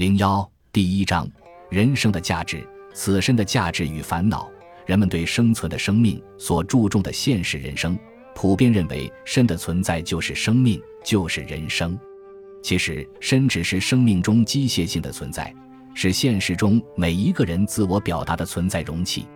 [0.00, 1.30] 零幺第一章：
[1.68, 4.50] 人生的价值、此身的价值与烦恼。
[4.86, 7.98] 人们对生存的生命所注重的现实人生，
[8.34, 12.00] 普遍认为身的存在就是生命，就是人生。
[12.62, 15.54] 其实，身只是生命中机械性的存在，
[15.94, 19.26] 是现实中每一个人自我表达的存在容器。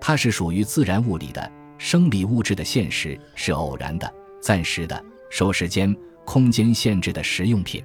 [0.00, 7.80] 它是属于自然物理的生理物质的现实，是偶然的、暂时的、受时间、空间限制的实用品。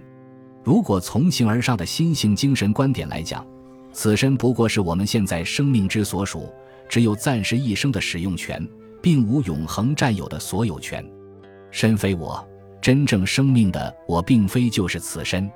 [0.66, 3.45] 如果从形而上的心性精神观点来讲，
[3.93, 6.51] 此身不过是我们现在生命之所属，
[6.89, 8.68] 只有暂时一生的使用权，
[9.00, 11.07] 并无永恒占有的所有权。
[11.70, 12.46] 身非我。
[12.82, 15.50] 真正生命的我，并非就是此身。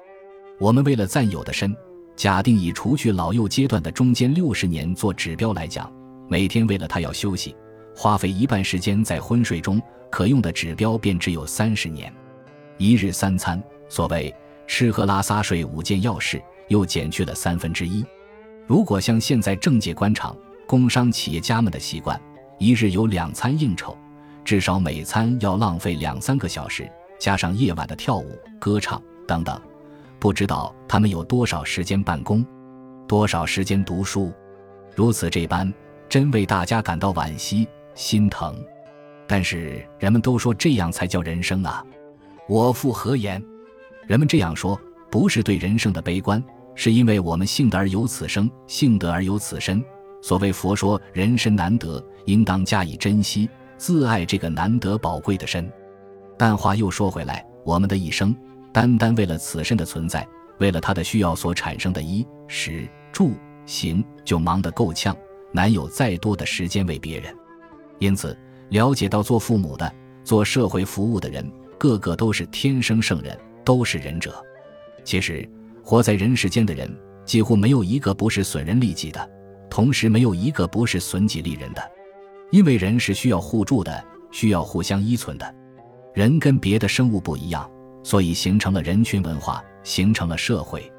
[0.59, 1.75] 我们为了暂有的身，
[2.15, 5.91] 假定以除去老幼阶段的中间六十年做指标来讲，
[6.27, 7.55] 每天为了他要休息，
[7.95, 12.11] 花费一半时间在昏睡中，可用的指标便只有三十年。
[12.79, 14.33] 一日三餐，所谓
[14.69, 18.05] 吃喝拉撒睡五件要事，又减去了三分之一。
[18.67, 20.37] 如果像现在政界官场、
[20.67, 22.21] 工商企业家们的习惯，
[22.59, 23.97] 一日有两餐应酬，
[24.45, 26.87] 至少每餐要浪费两三个小时。
[27.17, 29.59] 加上夜晚的跳舞、歌唱等等，
[30.19, 32.45] 不知道他们有多少时间办公，
[33.07, 34.31] 多少时间读书。
[34.95, 35.73] 如此这般，
[36.07, 38.55] 真为大家感到惋惜、心疼。
[39.27, 41.83] 但是人们都说这样才叫人生啊！
[42.47, 43.43] 我复何言？
[44.09, 44.75] 人们这样说，
[45.11, 46.43] 不是对人生的悲观，
[46.73, 49.85] 是因为我们幸得而有此生，幸得而有此身。
[50.19, 55.71] 所谓佛说人身难得，应当加以珍惜，自爱这个难得宝贵的身。
[56.39, 58.35] 但话又说回来，我们的一生，
[58.73, 63.33] 单单为了此身的存在，为了他的需要所产生的衣食住
[63.67, 65.15] 行，就忙得够呛，
[65.51, 67.31] 难有再多的时间为别人。
[67.99, 68.35] 因此，
[68.69, 69.93] 了解到做父母的、
[70.23, 74.43] 做社会服务的人，个个都是天生圣人，都是仁者。
[75.03, 75.47] 其实，
[75.83, 76.91] 活在人世间的人，
[77.23, 79.29] 几乎没有一个不是损人利己的，
[79.69, 81.91] 同时没有一个不是损己利人的。
[82.49, 85.55] 因为人是需要互助的，需要互相依存的。
[86.15, 87.69] 人跟别的生物不一样，
[88.01, 90.91] 所以形成了人群文化，形成了社会。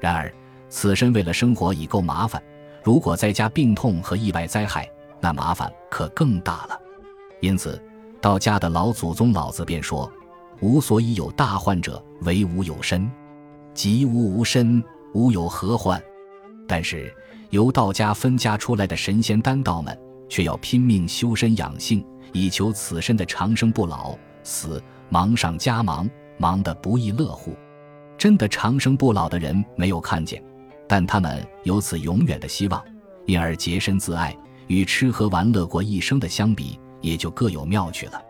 [0.00, 0.34] 然而，
[0.68, 2.42] 此身为了生活已够麻烦，
[2.82, 4.90] 如果再加病痛和意外灾害，
[5.20, 6.76] 那麻烦可更大了。
[7.40, 7.80] 因此，
[8.20, 10.10] 道家的老祖宗老子便说
[10.60, 13.10] ：“吾所以有大患者，为吾有身。
[13.74, 14.82] 即吾无身，
[15.14, 16.02] 吾有何患？”
[16.66, 17.14] 但是，
[17.50, 19.96] 由道家分家出来的神仙丹道们，
[20.28, 24.16] 却要拼命修身养性，以求此身的长生不老。
[24.42, 27.54] 死忙上加忙，忙得不亦乐乎。
[28.18, 30.42] 真的长生不老的人没有看见，
[30.88, 32.82] 但他们有此永远的希望，
[33.26, 34.36] 因而洁身自爱，
[34.66, 38.20] 与吃喝玩乐过一生的相比，也就各有妙趣了。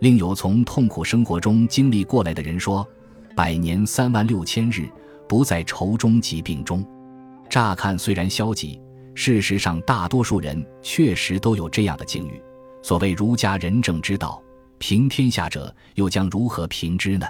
[0.00, 2.86] 另有从痛苦生活中经历过来的人说
[3.34, 4.88] ：“百年三万六千日，
[5.28, 6.84] 不在愁中疾病中。”
[7.48, 8.80] 乍看虽然消极，
[9.14, 12.42] 事实上大多数人确实都有这样的境遇。
[12.82, 14.42] 所谓儒家仁政之道。
[14.78, 17.26] 平天下者，又将如何平之呢？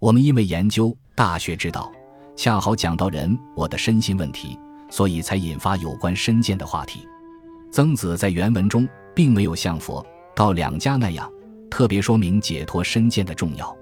[0.00, 1.92] 我们因为研究《大学》之道，
[2.34, 4.58] 恰好讲到人我的身心问题，
[4.90, 7.06] 所以才引发有关身见的话题。
[7.70, 10.04] 曾子在原文中并没有像佛
[10.34, 11.30] 道两家那样
[11.72, 13.74] 特别说明解脱身见的重要。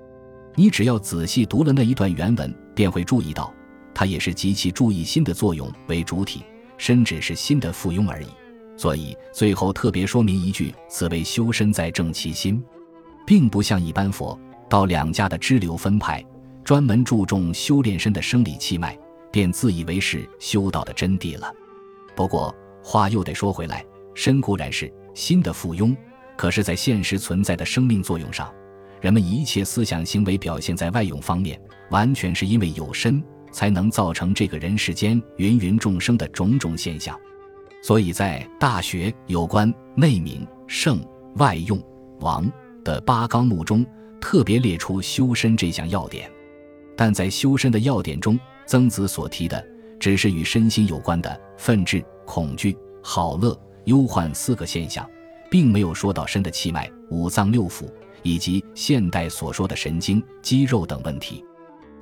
[0.54, 3.52] 你只要仔细读了那一段原文，便会注意到，
[3.92, 6.44] 他也是极其注意心的作用为主体，
[6.78, 8.28] 身只是心的附庸而已。
[8.76, 12.62] 所以最后特别说明一句：“此谓修身在正其心。”
[13.26, 16.24] 并不像一般佛道两家的支流分派，
[16.62, 18.96] 专门注重修炼身的生理气脉，
[19.32, 21.52] 便自以为是修道的真谛了。
[22.14, 23.84] 不过话又得说回来，
[24.14, 25.92] 身固然是心的附庸，
[26.40, 28.50] 可是，在现实存在的生命作用上，
[29.02, 37.14] 人们一切思想行为表现在外用方面，完全是因为有身，才能造成这个人世间芸芸众生的种种现象。
[37.82, 40.98] 所以在《大学》有关内明、圣、
[41.34, 41.78] 外用、
[42.20, 42.50] 王。
[42.82, 43.84] 的八纲目中
[44.18, 46.30] 特别列出修身这项要点，
[46.96, 49.62] 但在修身的要点中，曾子所提的
[49.98, 53.54] 只是与身心有关的愤志、恐惧、好乐、
[53.84, 55.06] 忧患四个现象，
[55.50, 57.86] 并没有说到身的气脉、五脏六腑
[58.22, 61.44] 以及现代所说的神经、肌肉等问题。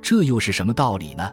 [0.01, 1.29] 这又是什么道理呢？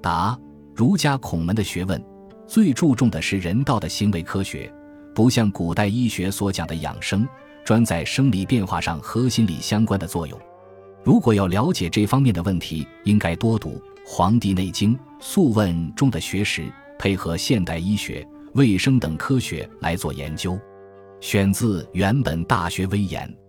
[0.00, 0.38] 答：
[0.74, 2.00] 儒家孔门的学问
[2.46, 4.72] 最注重的是人道的行为科学，
[5.14, 7.26] 不像古代医学所讲的养生。
[7.64, 10.40] 专在生理变化上和心理相关的作用。
[11.02, 13.70] 如果要了解这方面的问题，应该多读
[14.06, 18.24] 《黄帝内经》《素问》中的学识，配合现代医学、
[18.54, 20.56] 卫生等科学来做研究。
[21.20, 23.45] 选自原本《大学》威严。